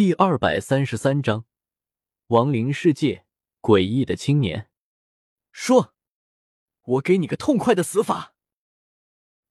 [0.00, 1.44] 第二百三十三章，
[2.28, 3.26] 亡灵世界，
[3.60, 4.70] 诡异的青年。
[5.52, 5.92] 说，
[6.84, 8.34] 我给你个痛快的死法！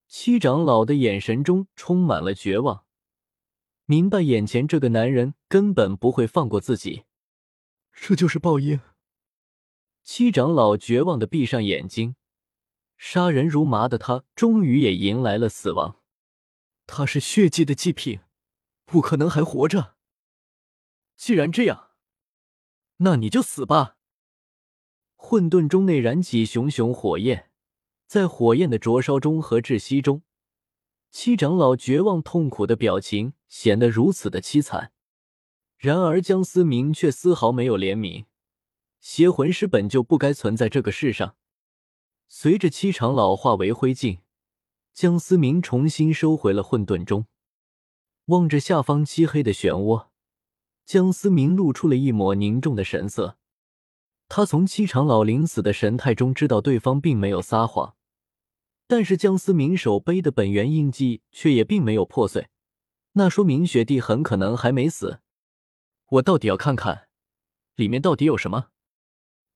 [0.07, 2.83] 七长老的眼神中充满了绝望，
[3.85, 7.03] 明白眼前这个男人根本不会放过自己。
[7.93, 8.79] 这就是报应。
[10.01, 12.15] 七长老绝望的闭上眼睛，
[12.97, 16.01] 杀人如麻的他终于也迎来了死亡。
[16.87, 18.21] 他是血祭的祭品，
[18.87, 19.98] 不可能还活着。
[21.19, 21.89] 既然这样，
[22.99, 23.97] 那你就死吧。
[25.17, 27.51] 混沌中内燃起熊熊火焰，
[28.07, 30.23] 在火焰的灼烧中和窒息中，
[31.11, 34.93] 七长老绝望痛苦的表情显得如此的凄惨。
[35.75, 38.25] 然而江思明却丝毫没有怜悯。
[39.01, 41.35] 邪魂师本就不该存在这个世上。
[42.29, 44.19] 随着七长老化为灰烬，
[44.93, 47.27] 江思明重新收回了混沌中，
[48.27, 50.08] 望着下方漆黑的漩涡。
[50.89, 53.37] 江思明露出了一抹凝重的神色，
[54.27, 57.95] 他从七长老临死的神态中知道对方并没有撒谎，
[58.87, 62.49] 但是江思明手背的本源印记却也并没有破碎，
[63.11, 65.19] 那说明雪帝很可能还没死。
[66.13, 67.09] 我到底要看看
[67.75, 68.69] 里面到底有什么。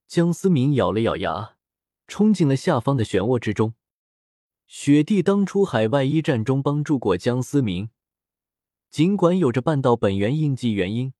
[0.07, 1.55] 江思明咬了咬牙，
[2.05, 3.73] 冲进了下方的漩涡之中。
[4.67, 7.89] 雪帝当初海外一战中帮助过江思明，
[8.91, 11.11] 尽管有着半道本源印记原因。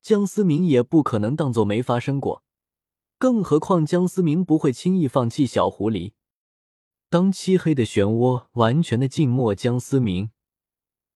[0.00, 2.42] 江思明也不可能当做没发生过，
[3.18, 6.12] 更何况江思明不会轻易放弃小狐狸。
[7.10, 10.30] 当漆黑的漩涡完全的浸没江思明，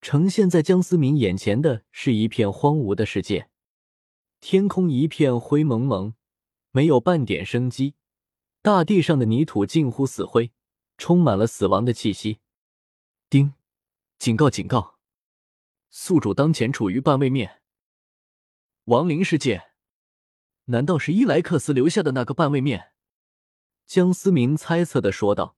[0.01, 3.49] 呈现在江思明眼前的是一片荒芜的世界，
[4.41, 6.15] 天空一片灰蒙蒙，
[6.71, 7.95] 没有半点生机，
[8.63, 10.51] 大地上的泥土近乎死灰，
[10.99, 12.41] 充满了死亡的气息。
[13.31, 13.55] 叮！
[14.19, 14.51] 警告！
[14.51, 14.97] 警告！
[15.91, 17.62] 宿主当前处于半位面。
[18.87, 19.63] 亡灵世界，
[20.65, 22.91] 难道是伊莱克斯留下的那个半位面？
[23.87, 25.57] 江思明猜测的说道。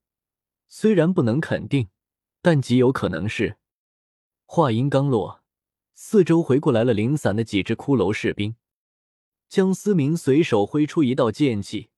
[0.69, 1.89] 虽然不能肯定，
[2.43, 3.57] 但极有可能是。
[4.45, 5.43] 话音刚落，
[5.95, 8.57] 四周回过来了零散的几只骷髅士兵。
[9.49, 11.89] 江思明随手挥出一道剑气，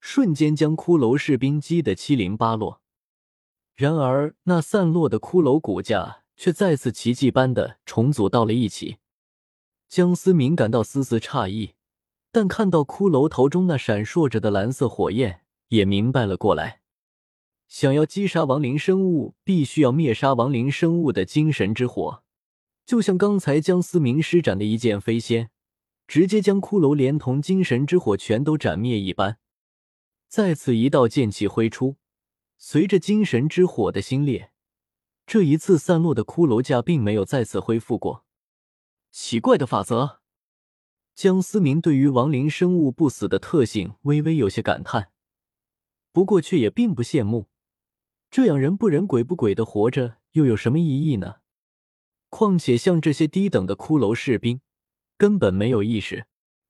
[0.00, 2.82] 瞬间将骷髅士兵击得七零八落。
[3.76, 8.98] 然而，那散落的骷髅骨架却再次奇迹般的重组到了一起。
[9.94, 11.74] 江思明感到丝丝诧异，
[12.32, 16.80] 但看到骷髅头中那闪烁着的蓝色火焰，也明白了过来。
[17.68, 22.24] 想要击杀亡灵生物，必须要灭杀亡灵生物的精神之火，
[22.84, 25.50] 就像刚才江思明施展的一剑飞仙，
[26.08, 29.38] 直接将骷髅连同精神之火全都斩灭一般。
[30.26, 31.94] 再次一道剑气挥出，
[32.58, 34.50] 随着精神之火的心裂，
[35.24, 38.23] 这一次散落的骷髅架并没有再次恢复过。
[39.16, 40.18] 奇怪的法则，
[41.14, 45.12] 江思明对于亡灵生物不死的特性微微有些感叹，
[46.10, 47.46] 不过却也并不羡慕。
[48.28, 51.36] 这样人不人鬼不鬼的活着又有什么意义呢？
[52.28, 54.60] 况且像这些低等的骷髅士兵，
[55.16, 56.26] 根本没有意识，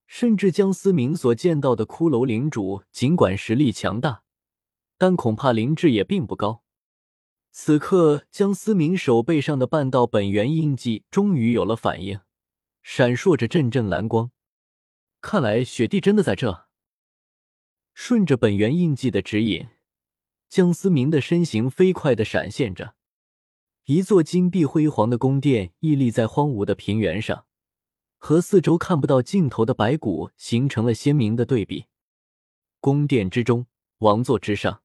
[0.06, 4.22] 甚至江思明所见到的骷髅领主，尽管实力强大，
[4.98, 6.62] 但恐怕灵智也并不高。
[7.50, 12.20] 此刻，江思明手背上的半道本源印记终于有了反应。
[12.86, 14.30] 闪烁着阵阵蓝光，
[15.22, 16.68] 看来雪帝真的在这。
[17.94, 19.68] 顺着本源印记的指引，
[20.50, 22.94] 江思明的身形飞快的闪现着，
[23.86, 27.46] 一座金碧辉煌的宫殿屹立在荒芜的平原上，
[28.18, 31.86] 和四周看不到尽头的白骨形成了鲜明的对比。
[32.80, 33.66] 宫殿之中，
[33.98, 34.82] 王座之上，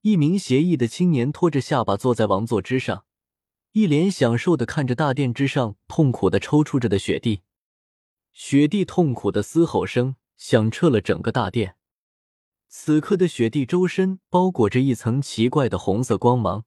[0.00, 3.06] 一名邪异的青年托着下巴坐在王座之上。
[3.74, 7.40] 一脸享受的看着大殿之上痛苦的抽搐着的雪地，
[8.32, 11.74] 雪地痛苦的嘶吼声响彻了整个大殿。
[12.68, 16.64] 此刻的雪地周身包裹着一层奇怪的红色光芒，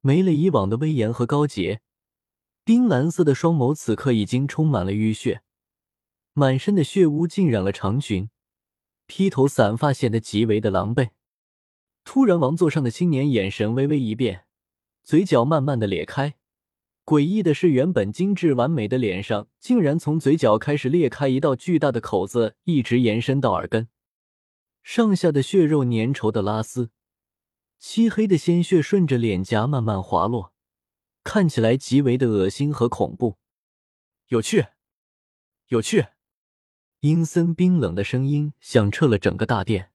[0.00, 1.82] 没了以往的威严和高洁，
[2.64, 5.42] 冰蓝色的双眸此刻已经充满了淤血，
[6.32, 8.30] 满身的血污浸染了长裙，
[9.06, 11.10] 披头散发显得极为的狼狈。
[12.02, 14.43] 突然，王座上的青年眼神微微一变。
[15.04, 16.36] 嘴角慢慢的裂开，
[17.04, 23.88] 诡异的是，原本精致完美的脸上，竟然从嘴角开始裂开一道巨大的口子，一直延伸到耳根，
[24.82, 26.90] 上下的血肉粘稠的拉丝，
[27.78, 30.54] 漆黑的鲜血顺着脸颊慢慢滑落，
[31.22, 33.36] 看起来极为的恶心和恐怖。
[34.28, 34.68] 有趣，
[35.68, 36.06] 有趣！
[37.00, 39.90] 阴森冰冷的声音响彻了整个大殿。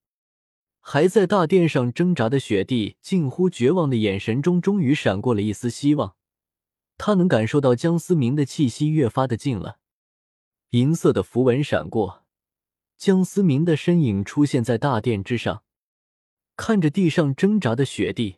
[0.92, 6.16] 还在大殿上挣扎的雪帝，近乎绝望的眼神中，终于闪过了一丝希望。
[6.98, 9.78] 他能感受到江思明的气息越发的近了，
[10.72, 12.26] 银色的符文闪过，
[12.98, 15.62] 江思明的身影出现在大殿之上，
[16.58, 18.38] 看着地上挣扎的雪地，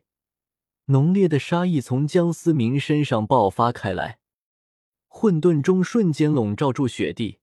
[0.88, 4.19] 浓烈的杀意从江思明身上爆发开来，
[5.07, 7.38] 混沌中瞬间笼罩住雪帝，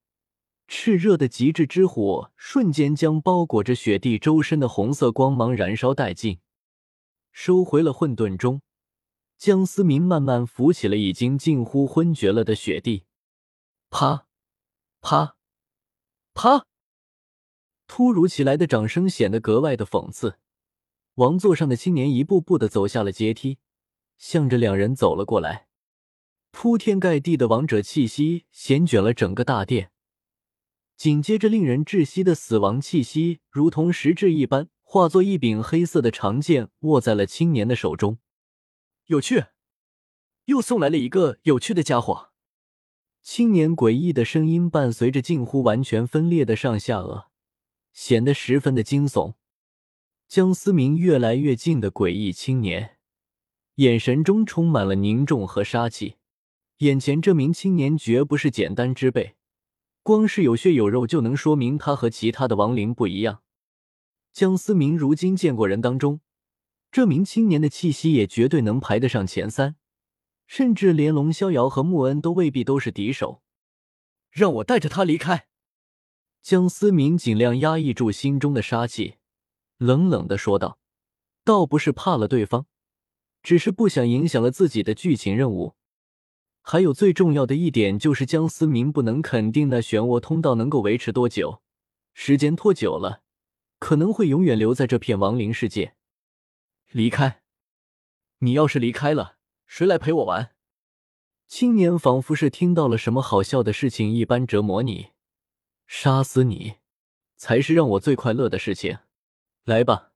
[0.69, 6.41] 炽热的极致之火瞬间将包裹着雪地周身的红色光芒燃烧殆尽，
[7.32, 8.61] 收回了混沌中。
[9.38, 13.05] 江思明慢慢扶起了已经近乎昏厥了的雪地，
[13.88, 14.26] 啪，
[15.00, 15.37] 啪，
[16.35, 16.67] 啪！
[17.87, 20.38] 突如其来的掌声显得格外的讽刺。
[21.15, 23.59] 王座上的青年一步步的走下了阶梯，
[24.19, 25.69] 向着两人走了过来。
[26.50, 29.93] 铺天盖地的王者气息席卷了整个大殿，
[30.99, 38.19] 紧接着令人窒息的死亡气息如同实质一般，化作一柄黑色的长剑，握在了青年的手中。
[39.06, 39.45] 有趣，
[40.47, 42.31] 又送来了一个有趣的家伙。
[43.23, 47.27] 青年诡异的声音伴随着近乎完全分裂的上下颚，
[47.93, 49.35] 显得十分的惊悚。
[50.27, 52.97] 江思明越来越近的诡异青年，
[53.77, 56.17] 眼神中充满了凝重和杀气。
[56.79, 59.37] 眼前这名青年绝不是简单之辈，
[60.08, 63.43] 光是有血有肉就能说明他和其他的亡灵不一样。
[64.32, 66.22] 江思明如今见过人当中。
[66.90, 69.76] 这名青年的气息也绝对能排得上前三，
[70.46, 73.43] 甚至连龙逍遥和穆恩都未必都是敌手。
[74.31, 75.49] 让我带着他离开。
[76.40, 79.16] 江思明尽量压抑住心中的杀气，
[79.76, 80.78] 冷冷的说道
[81.44, 82.64] ：“倒不是怕了对方，
[83.43, 85.75] 只是不想影响了自己的剧情任务。
[86.70, 91.62] 还有最重要的一点就是，江思明不能肯定那漩涡通道能够维持多久，
[92.12, 93.23] 时间拖久了，
[93.79, 95.94] 可能会永远留在这片亡灵世界。”
[96.93, 97.41] 离开！
[98.41, 100.50] 你要是离开了，谁来陪我玩？
[101.47, 105.12] 青年仿佛是听到了什么好笑的事情一般折磨你，
[105.87, 106.75] 杀死你，
[107.35, 108.99] 才是让我最快乐的事情。
[109.65, 110.12] 来吧，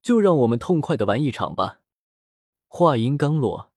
[0.00, 1.80] 就让我们痛快的玩一场吧。
[2.68, 3.69] 话音刚落，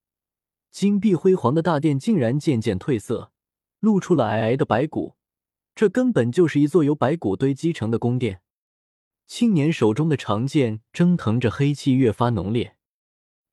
[0.74, 3.32] 金碧辉煌的大殿竟然渐渐褪色，
[3.80, 5.16] 露出了皑皑的白骨。
[5.76, 8.42] 这根本就是一座由白骨堆积成的宫殿。
[9.28, 12.76] 青年手中的长剑蒸腾着黑气，越发浓烈。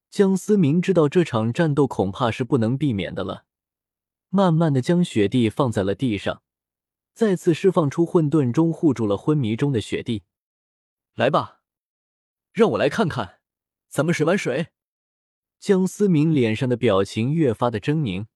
[0.08, 3.44] 江思明知道这场战斗恐怕是不能避免的了，
[4.30, 6.42] 慢慢的将雪地放在了地上，
[7.12, 10.22] 再次释放出混沌中护住了昏迷中的雪地。
[11.14, 11.60] 来吧，
[12.54, 13.40] 让我来看看，
[13.90, 14.68] 咱们谁玩谁。
[15.60, 18.26] 江思明脸上的表情越发的狰狞。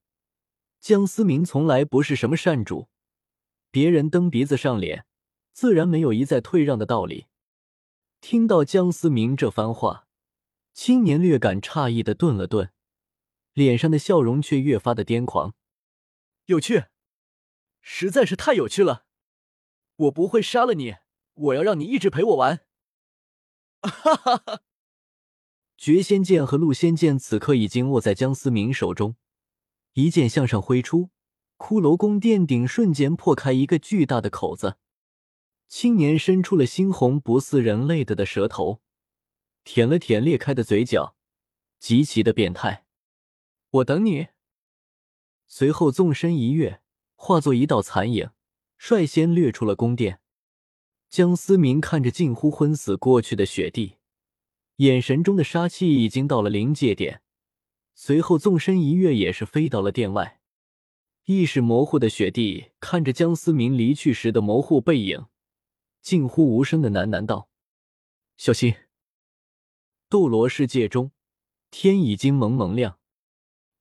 [0.79, 2.91] 江思明从来不是什么善主，
[3.71, 5.07] 别人蹬鼻子上脸。
[5.55, 7.27] 自然没有一再退让的道理。
[8.21, 10.07] 听到江思明这番话，
[10.75, 12.71] 青年略感诧异的顿了顿，
[13.53, 15.55] 脸上的笑容却越发的癫狂。
[16.47, 16.87] 有趣，
[17.81, 19.07] 实在是太有趣了！
[19.97, 20.97] 我不会杀了你，
[21.35, 22.67] 我要让你一直陪我玩。
[23.81, 24.61] 哈哈哈！
[25.77, 29.17] 绝仙剑和陆仙剑此刻已经握在江思明手中，
[29.95, 31.11] 一剑向上挥出，
[31.59, 34.77] 骷髅宫殿顶瞬间破开一个巨大的口子。
[35.67, 38.81] 青年伸出了猩红不似人类的的舌头，
[39.65, 41.17] 舔了舔裂开的嘴角，
[41.81, 42.87] 极其的变态。
[43.71, 44.29] 我等你。
[45.47, 46.81] 随后纵身一跃，
[47.17, 48.31] 化作一道残影，
[48.79, 50.21] 率先掠出了宫殿。
[51.11, 53.97] 江思明看着近乎昏死过去的雪地，
[54.77, 57.23] 眼神中的杀气已经到了临界点。
[57.95, 60.41] 随后纵身一跃，也是飞到了殿外。
[61.27, 65.27] 意识模糊的雪帝看着江思明离去时的模糊背影。
[66.03, 67.49] 近乎无声的喃喃道
[68.37, 68.75] ：“小心！”
[70.11, 71.13] 斗罗世界中，
[71.71, 72.99] 天已经蒙蒙亮。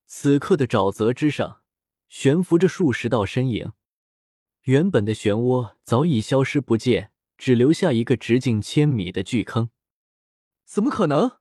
[0.06, 1.64] 此刻的沼泽之上，
[2.08, 3.74] 悬浮着数十道身影。
[4.62, 9.70] 原本的漩涡早已消失不见，只留下一个直径千米的巨坑。
[10.74, 11.34] 怎么可能？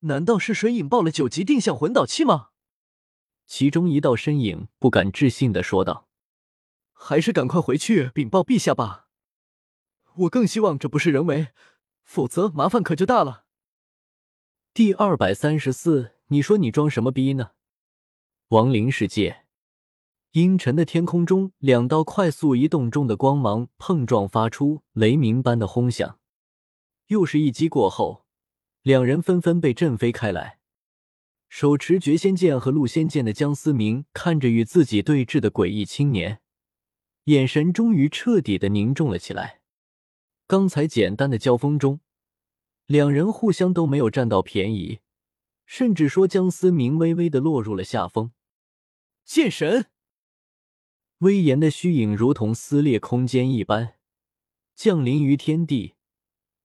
[0.00, 2.48] 难道是谁引爆了九级定向魂导器吗？
[3.46, 6.08] 其中一道身影不敢置信的说道
[6.92, 9.06] ：“还是赶快回去禀报陛下吧。”
[10.26, 11.50] 我更希望这不是人为，
[12.02, 13.44] 否则麻烦可就大了。
[14.74, 17.52] 第二百三十四，你说你装什么逼呢？
[18.48, 19.44] 亡灵世界，
[20.32, 26.18] 阴沉的天空中，两道快速移动中的光芒碰撞，发出雷鸣般的轰响。
[27.06, 28.21] 又是一击过后，
[28.82, 30.58] 两人纷纷被震飞开来。
[31.48, 36.40] 手持绝仙剑和陆仙剑的江思明看着与自己对峙的诡异青年，
[37.24, 39.60] 眼神终于彻底的凝重了起来。
[40.46, 42.00] 刚才简单的交锋中，
[42.86, 45.00] 两人互相都没有占到便宜，
[45.66, 48.32] 甚至说江思明微微的落入了下风。
[49.24, 49.86] 剑神，
[51.18, 53.96] 威严的虚影如同撕裂空间一般
[54.74, 55.94] 降临于天地，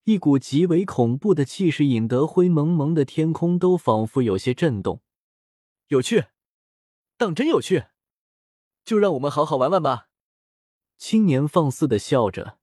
[0.08, 5.02] 一股极为恐怖的气势引得灰蒙蒙的天空都仿佛有些震动。
[5.88, 6.28] 有趣，
[7.18, 7.88] 当真有趣，
[8.86, 10.08] 就让我们好好玩玩吧。
[10.96, 12.58] 青年放肆的笑着，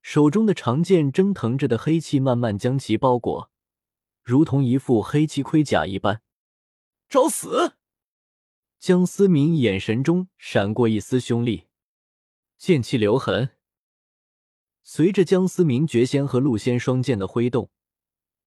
[0.00, 3.50] 手中的长剑蒸腾着的黑气慢慢将其包裹，
[4.22, 6.22] 如同一副黑漆盔甲一般。
[7.10, 7.74] 找死！
[8.78, 11.66] 江思明眼神中闪过一丝凶厉，
[12.56, 13.50] 剑气留痕。
[14.92, 17.70] 随着江思明绝仙和陆仙双剑的挥动，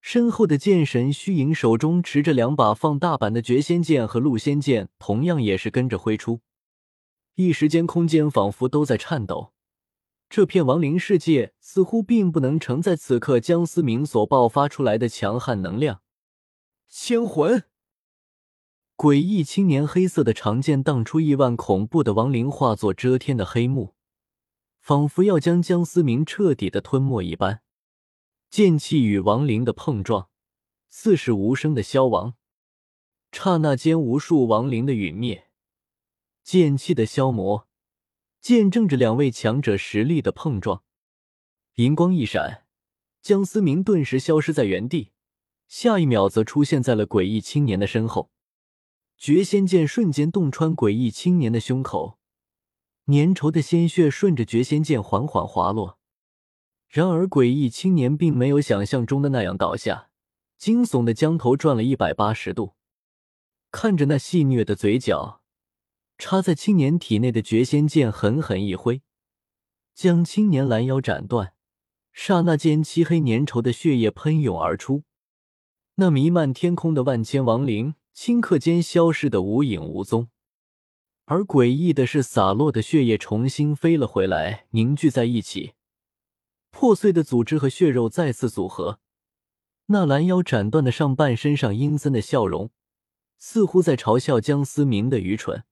[0.02, 6.42] 身后的剑神虚影手中持着两把放大版的绝仙剑和陆仙剑，同样也是跟着挥出。
[7.36, 9.54] 一时间，空间仿佛都在颤抖。
[10.28, 16.02] 这片亡灵世界似乎并不能承载此刻江思明所爆发出来的强悍能量。
[16.86, 17.64] 仙魂。
[18.98, 23.93] 诡异青年黑色的长剑荡出亿万恐怖的亡灵，化作遮天的黑幕，
[24.84, 27.62] 仿佛要将江思明彻底的吞没一般。
[28.50, 30.28] 剑气与亡灵的碰撞，
[30.90, 32.34] 似是无声的消亡。
[33.32, 35.48] 刹那间，无数亡灵的陨灭，
[36.42, 37.66] 剑气的消磨，
[38.42, 40.84] 见证着两位强者实力的碰撞。
[41.76, 42.66] 银光一闪，
[43.22, 45.12] 江思明顿时消失在原地，
[45.66, 48.30] 下一秒则出现在了诡异青年的身后。
[49.16, 52.18] 绝仙剑瞬间洞穿诡异青年的胸口，
[53.06, 55.98] 粘稠的鲜血顺着绝仙剑缓缓滑落。
[56.88, 60.10] 然而，诡异青年并没有想象中的那样倒下，
[60.56, 62.74] 惊悚的将头转了一百八十度，
[63.70, 65.42] 看着那戏谑的嘴角，
[66.16, 69.02] 插在青年体内的绝仙剑狠狠一挥，
[69.94, 71.54] 将青年拦腰斩断。
[72.12, 75.02] 刹那间，漆黑粘稠的血液喷涌而出，
[75.96, 77.94] 那弥漫天空的万千亡灵。
[78.16, 80.28] 顷刻间消失的无影无踪，
[81.26, 85.72] 而诡异的是，洒落的血液重新飞了回来，凝聚在一起，
[86.70, 89.00] 破碎的组织和血肉再次组合。
[89.86, 92.70] 那拦腰斩断的上半身上阴森的笑容，
[93.38, 95.64] 似乎在嘲笑江思明的愚蠢。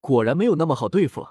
[0.00, 1.26] 果然没有那么好对付。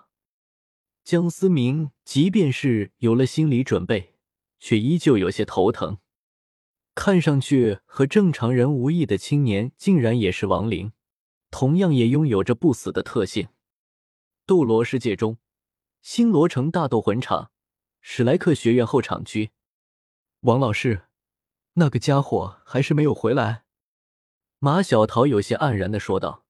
[1.04, 4.16] 江思明即便是有了心理准备，
[4.60, 5.98] 却依旧有些头疼。
[6.96, 10.94] 看上去和正常人无异的青年，竟然也是亡灵，
[11.54, 13.50] 同样也拥有着不死的特性。
[14.48, 15.38] 斗罗世界中，
[16.02, 17.52] 星罗城大斗魂场，
[18.02, 19.52] 史莱克学院后场区，
[20.40, 21.04] 王老师，
[21.74, 23.66] 那个家伙还是没有回来。
[24.58, 26.44] 马小桃有些黯然的说道：“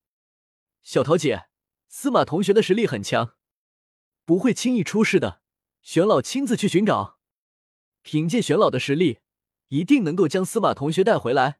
[0.82, 1.48] 小桃姐，
[1.86, 3.34] 司马同学的实力很强，
[4.24, 5.42] 不会轻易出事的。
[5.82, 7.18] 玄老亲自去寻找，
[8.00, 9.18] 凭借玄老的实力。”
[9.68, 11.58] 一定能够将司马同学带回来。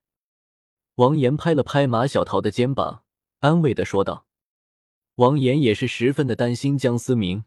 [0.96, 3.03] 王岩拍了拍马小桃的肩膀，
[3.44, 4.26] 安慰的说道
[5.16, 7.44] ：“王岩也是十分的担心江思明。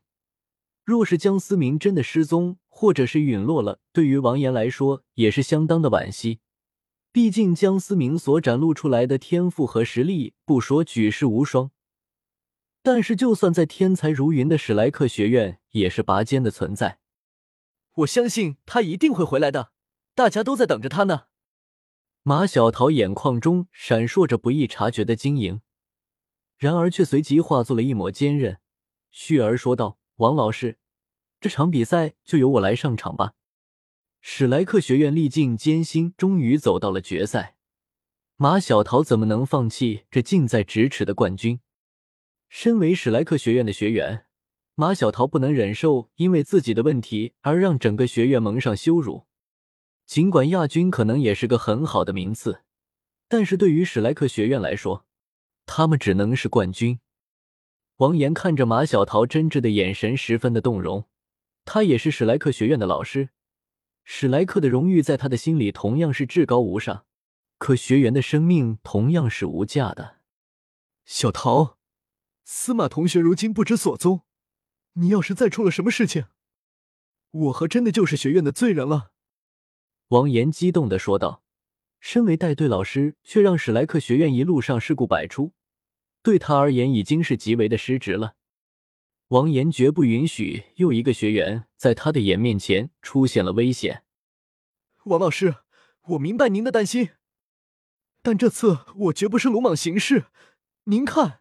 [0.86, 6.40] 若是江思明真的失踪，或者是陨落了，对于王岩来说也是相当的惋惜。
[7.12, 11.72] 毕竟江思明所展露出来的天赋和实力，不说举世无双，
[12.84, 17.00] 但是就算在天才如云的史莱克学院，也是拔尖的存在。
[17.96, 19.72] 我相信他一定会回来的。”
[20.14, 21.24] 大家都在等着他呢。
[22.22, 25.62] 马小桃眼眶中闪烁着不易察觉的晶莹，
[26.58, 28.60] 然而却随即化作了一抹坚韧，
[29.12, 30.78] 旭儿说道：“王老师，
[31.40, 33.34] 这场比赛就由我来上场吧。”
[34.22, 37.56] 史莱克学院历尽艰辛，终于走到了决赛。
[38.36, 41.60] 马小桃怎么能放弃这近在咫尺的冠军？
[42.50, 44.26] 身为史莱克学院的学员，
[44.76, 49.26] 马小桃不能忍受因为自己的问题而让整个学院蒙上羞辱。
[50.06, 52.62] 尽管亚军可能也是个很好的名次，
[53.28, 55.07] 但是对于史莱克学院来说，
[55.68, 57.00] 他们只能是冠军。
[57.98, 61.08] 王岩看着马小桃真挚的眼神，十分的动容。
[61.66, 63.30] 他也是史莱克学院的老师，
[64.04, 67.06] 史莱克的荣誉在他的心里同样是至高无上。
[67.60, 70.18] 可学员的生命同样是无价的。
[71.06, 71.78] 小桃，
[72.44, 74.22] 司马同学如今不知所踪，
[74.94, 76.26] 你要是再出了什么事情，
[77.32, 79.12] 我和真的就是学院的罪人了。
[80.10, 81.44] 王岩激动的说道
[82.00, 85.54] ：“身为带队老师，却让史莱克学院一路上事故百出，
[86.28, 88.36] 对他而言已经是极为的失职了。
[89.30, 94.04] 王岩绝不允许又一个学员在他的眼面前出现了危险。”
[95.08, 95.56] 王老师，
[96.10, 97.12] 我明白您的担心，
[98.22, 100.26] 但这次我绝不是鲁莽行事。
[100.84, 101.40] 您看，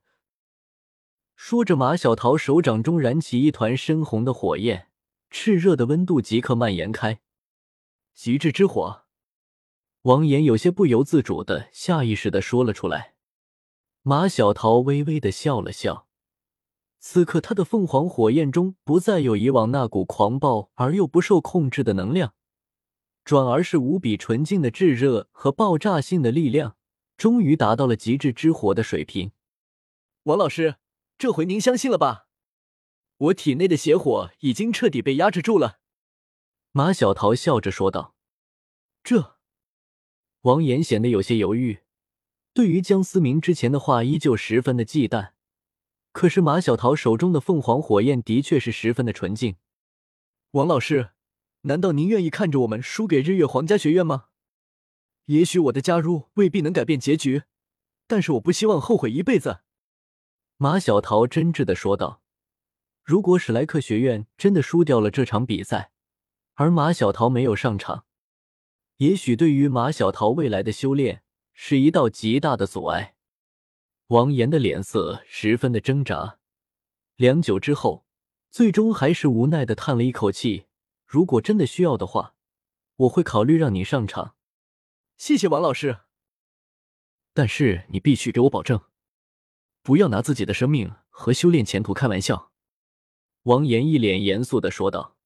[1.34, 4.86] 说着，马小桃手掌中燃起一团深红的火焰，
[5.32, 7.18] 炽热的温度即刻蔓延开。
[8.14, 9.02] 极致之火，
[10.02, 13.15] 王岩有些不由自主的下意识的说了出来。
[14.08, 16.06] 马小桃微微的笑了笑，
[17.00, 22.32] 此刻他的凤凰火焰中不再有以往那股狂暴而又不受控制的能量，
[23.24, 26.76] 转而是无比纯净的炙热和爆炸性的力量，
[27.16, 29.32] 终于达到了极致之火的水平。
[30.22, 30.76] 王老师，
[31.18, 32.28] 这回您相信了吧？
[33.16, 35.80] 我体内的邪火已经彻底被压制住了。
[36.70, 38.14] 马小桃笑着说道。
[39.02, 39.36] 这，
[40.42, 41.80] 王岩显得有些犹豫，
[42.56, 45.32] 对于江思明之前的话依旧十分的忌惮。
[46.12, 49.56] 可是马小桃手中的凤凰火焰的确是十分的纯净。
[50.52, 51.10] 王老师，
[51.64, 54.28] 难道您愿意看着我们输给日月皇家学院吗？
[55.26, 57.42] 也许我的加入未必能改变结局，
[58.06, 59.58] 但是我不希望后悔一辈子。
[60.56, 62.22] 马小桃真挚的说道。
[63.04, 65.90] 如果史莱克学院真的输掉了这场比赛，
[66.54, 68.06] 而马小桃没有上场，
[68.96, 71.22] 也许对于马小桃未来的修炼
[71.58, 73.16] 是一道极大的阻碍。
[74.08, 76.38] 王岩的脸色十分的挣扎，
[77.16, 78.04] 良久之后，
[78.50, 80.66] 最终还是无奈的叹了一口气。
[81.06, 82.34] 如果真的需要的话，
[82.96, 84.36] 我会考虑让你上场。
[85.16, 86.00] 谢谢王老师，
[87.32, 88.82] 但是你必须给我保证，
[89.82, 92.52] 不要拿自己的生命和修炼前途开玩笑。
[93.44, 95.16] 王岩一脸严肃的说道。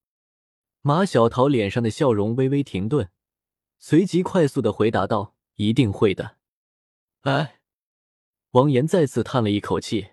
[0.79, 3.11] 马小桃脸上的笑容微微停顿，
[3.77, 6.37] 随即快速的回答道：“一定会的。”
[7.21, 7.61] 哎，
[8.51, 10.11] 王岩再次叹了一口气，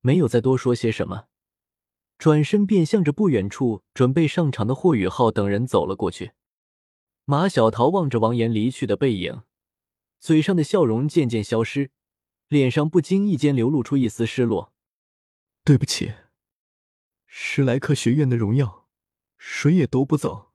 [0.00, 1.28] 没有再多说些什么，
[2.18, 6.32] 转身便向着不远处准备上场的霍雨浩等人走了过去。
[7.24, 9.42] 马小桃望着王岩离去的背影，
[10.20, 11.90] 嘴上的笑容渐渐消失，
[12.48, 14.74] 脸上不经意间流露出一丝失落
[15.64, 16.12] ：“对不起。”
[17.26, 18.86] 史莱克学院的荣耀，
[19.38, 20.52] 谁也夺不走。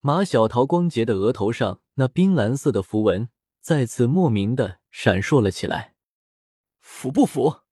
[0.00, 3.28] 马小桃光洁的额头上那冰蓝色的符文
[3.60, 5.94] 再次莫名的闪烁了起来。
[6.80, 7.62] 服不服？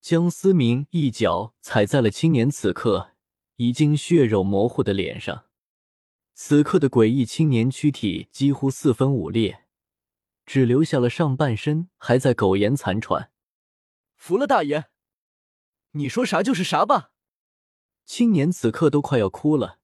[0.00, 3.12] 江思明一脚踩在了青年此刻
[3.56, 5.46] 已经血肉模糊的脸上，
[6.34, 9.66] 此刻的诡异青年躯体几乎四分五裂，
[10.44, 13.32] 只留下了上半身还在苟延残喘。
[14.14, 14.86] 服了，大爷。
[15.92, 17.12] 你说啥就是啥吧。
[18.04, 19.78] 青年此刻都快要哭了。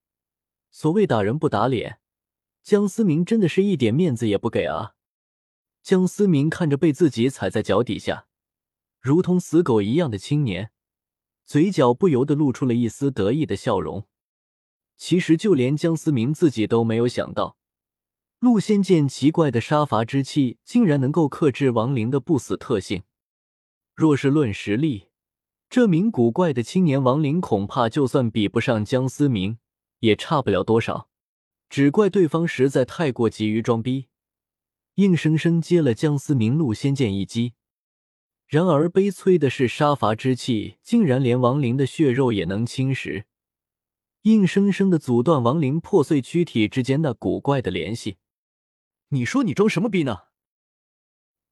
[0.69, 1.99] 所谓打人不打脸，
[2.63, 4.93] 江思明真的是一点面子也不给啊！
[5.81, 8.25] 江思明看着被自己踩在脚底下，
[9.01, 10.71] 如同死狗一样的青年，
[11.45, 14.07] 嘴角不由得露出了一丝得意的笑容。
[14.95, 17.57] 其实就连江思明自己都没有想到，
[18.39, 23.03] 陆仙剑奇怪的杀伐之气竟然能够克制亡灵的不死特性。
[23.93, 25.09] 若是论实力，
[25.69, 29.57] 这名古怪的青年亡灵恐怕就算比不上江思明，
[29.99, 31.09] 也差不了多少。
[31.73, 34.05] 只怪对方实在太过急于装逼，
[34.97, 37.53] 硬生生接了江思明陆仙剑一击。
[38.45, 43.23] 然而悲催的是，杀伐之气竟然连亡灵的血肉也能侵蚀，
[44.21, 48.17] 硬生生的阻断亡灵破碎躯体之间那古怪的联系。
[49.07, 50.25] 你说你装什么逼呢？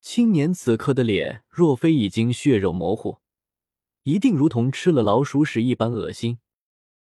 [0.01, 3.17] 青年此刻的脸若非已经血肉模糊。
[4.03, 6.37] 一定如同吃了老鼠屎一般恶心。